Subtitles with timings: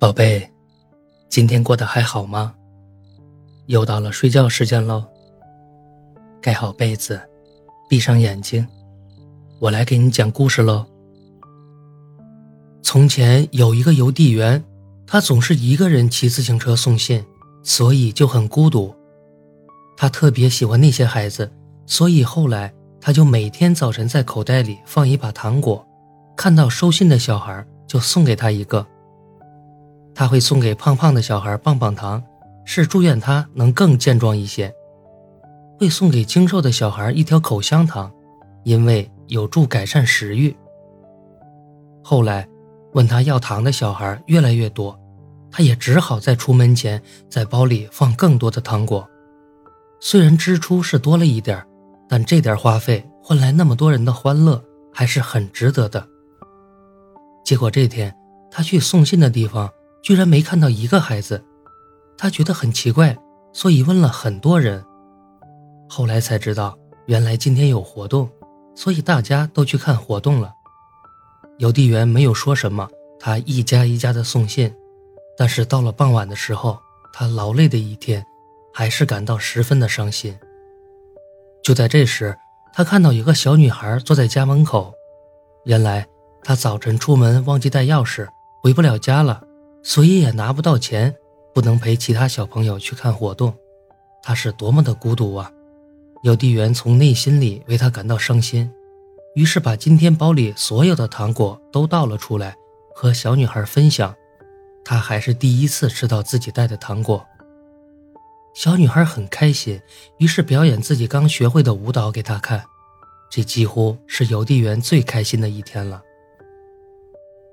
[0.00, 0.50] 宝贝，
[1.28, 2.54] 今天过得还好吗？
[3.66, 5.04] 又到了睡觉时间喽。
[6.40, 7.20] 盖好被子，
[7.86, 8.66] 闭上眼睛，
[9.58, 10.86] 我来给你讲故事喽。
[12.82, 14.64] 从前有一个邮递员，
[15.06, 17.22] 他总是一个人骑自行车送信，
[17.62, 18.94] 所以就很孤独。
[19.98, 21.52] 他特别喜欢那些孩子，
[21.84, 22.72] 所以后来
[23.02, 25.86] 他就每天早晨在口袋里放一把糖果，
[26.38, 28.86] 看到收信的小孩就送给他一个。
[30.20, 32.22] 他会送给胖胖的小孩棒棒糖，
[32.66, 34.70] 是祝愿他能更健壮一些；
[35.78, 38.12] 会送给精瘦的小孩一条口香糖，
[38.62, 40.54] 因为有助改善食欲。
[42.04, 42.46] 后来，
[42.92, 44.94] 问他要糖的小孩越来越多，
[45.50, 49.08] 他也只好在出门前在包里放更多的糖果。
[50.02, 51.66] 虽然支出是多了一点
[52.10, 54.62] 但这点花费换来那么多人的欢乐，
[54.92, 56.06] 还是很值得的。
[57.42, 58.14] 结果这天，
[58.50, 59.66] 他去送信的地方。
[60.02, 61.44] 居然没看到一个孩子，
[62.16, 63.16] 他觉得很奇怪，
[63.52, 64.84] 所以问了很多人。
[65.88, 68.30] 后来才知道，原来今天有活动，
[68.74, 70.52] 所以大家都去看活动了。
[71.58, 74.74] 邮递员没有说什么，他一家一家的送信。
[75.36, 76.78] 但是到了傍晚的时候，
[77.12, 78.24] 他劳累的一天，
[78.72, 80.38] 还是感到十分的伤心。
[81.62, 82.36] 就在这时，
[82.72, 84.94] 他看到一个小女孩坐在家门口，
[85.64, 86.06] 原来
[86.42, 88.26] 她早晨出门忘记带钥匙，
[88.62, 89.42] 回不了家了。
[89.82, 91.14] 所以也拿不到钱，
[91.54, 93.54] 不能陪其他小朋友去看活动，
[94.22, 95.50] 他是多么的孤独啊！
[96.22, 98.70] 邮递员从内心里为他感到伤心，
[99.34, 102.54] 于是把今天包里所有的糖果都倒了出来，
[102.94, 104.14] 和小女孩分享。
[104.84, 107.26] 他还是第一次吃到自己带的糖果。
[108.54, 109.80] 小女孩很开心，
[110.18, 112.62] 于是表演自己刚学会的舞蹈给他看。
[113.30, 116.02] 这几乎是邮递员最开心的一天了。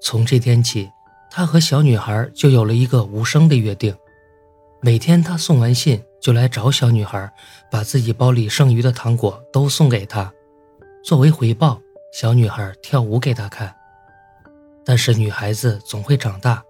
[0.00, 0.88] 从这天起。
[1.34, 3.96] 他和小女孩就有了一个无声的约定，
[4.82, 7.32] 每天他送完信就来找小女孩，
[7.70, 10.30] 把自己包里剩余的糖果都送给她，
[11.02, 11.80] 作为回报，
[12.12, 13.74] 小女孩跳舞给他看。
[14.84, 16.62] 但是女孩子总会长大，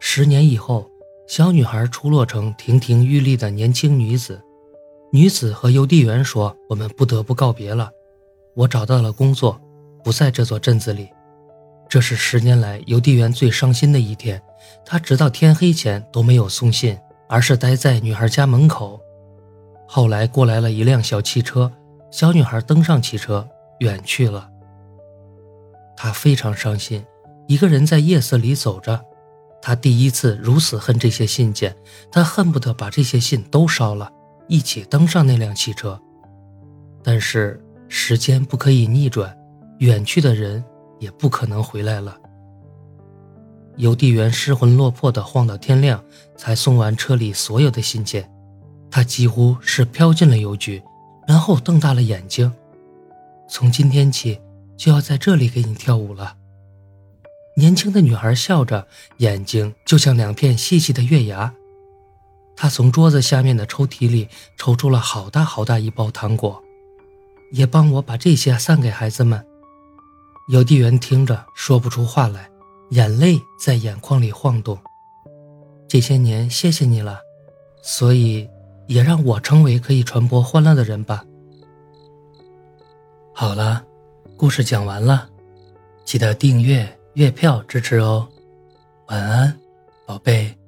[0.00, 0.90] 十年以后，
[1.28, 4.42] 小女孩出落成亭亭玉立的年轻女子。
[5.12, 7.88] 女子和邮递员说：“我们不得不告别了，
[8.54, 9.60] 我找到了工作，
[10.02, 11.08] 不在这座镇子里。”
[11.90, 14.40] 这是十年来邮递员最伤心的一天，
[14.86, 16.96] 他直到天黑前都没有送信，
[17.28, 19.00] 而是待在女孩家门口。
[19.88, 21.72] 后来过来了一辆小汽车，
[22.12, 23.46] 小女孩登上汽车
[23.80, 24.48] 远去了。
[25.96, 27.04] 他非常伤心，
[27.48, 29.04] 一个人在夜色里走着。
[29.60, 31.74] 他第一次如此恨这些信件，
[32.12, 34.08] 他恨不得把这些信都烧了，
[34.46, 36.00] 一起登上那辆汽车。
[37.02, 39.36] 但是时间不可以逆转，
[39.80, 40.64] 远去的人。
[41.00, 42.16] 也不可能回来了。
[43.76, 46.04] 邮递员失魂落魄地晃到天亮，
[46.36, 48.30] 才送完车里所有的信件。
[48.90, 50.82] 他几乎是飘进了邮局，
[51.26, 52.52] 然后瞪大了眼睛。
[53.48, 54.40] 从今天起，
[54.76, 56.36] 就要在这里给你跳舞了。
[57.56, 58.86] 年轻的女孩笑着，
[59.18, 61.54] 眼睛就像两片细细的月牙。
[62.56, 64.28] 她从桌子下面的抽屉里
[64.58, 66.62] 抽出了好大好大一包糖果，
[67.52, 69.46] 也帮我把这些散给孩子们。
[70.50, 72.50] 邮递员听着说不出话来，
[72.90, 74.76] 眼泪在眼眶里晃动。
[75.86, 77.20] 这些年，谢谢你了，
[77.82, 78.50] 所以
[78.88, 81.24] 也让我成为可以传播欢乐的人吧。
[83.32, 83.84] 好了，
[84.36, 85.30] 故事讲完了，
[86.04, 88.26] 记得订阅、月票支持哦。
[89.06, 89.56] 晚安，
[90.04, 90.59] 宝贝。